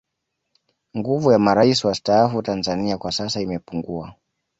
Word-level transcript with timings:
nguvu 0.97 1.31
ya 1.31 1.39
marais 1.39 1.85
wastaafu 1.85 2.41
tanzania 2.41 2.97
kwa 2.97 3.11
sasa 3.11 3.41
imepungua 3.41 4.13